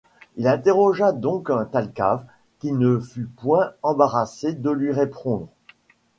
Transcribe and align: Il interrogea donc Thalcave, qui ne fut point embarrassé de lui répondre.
Il 0.35 0.47
interrogea 0.47 1.11
donc 1.11 1.51
Thalcave, 1.71 2.25
qui 2.57 2.71
ne 2.71 2.97
fut 2.97 3.25
point 3.27 3.73
embarrassé 3.83 4.53
de 4.53 4.71
lui 4.71 4.91
répondre. 4.91 5.49